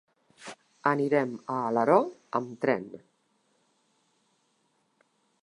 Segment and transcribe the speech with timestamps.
[0.91, 1.99] Anirem a Alaró
[2.41, 2.89] amb tren.